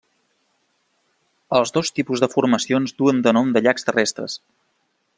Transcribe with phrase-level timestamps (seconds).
[1.59, 4.43] Els dos tipus de formacions duen de nom de llacs terrestres.